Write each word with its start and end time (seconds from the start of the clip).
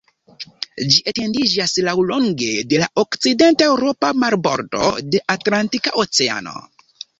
Ĝi 0.93 1.03
etendiĝas 1.11 1.75
laŭlonge 1.87 2.47
de 2.71 2.81
la 2.85 2.89
okcident-eŭropa 3.03 4.11
marbordo 4.25 4.91
de 5.13 5.25
Atlantika 5.37 5.97
Oceano. 6.07 6.59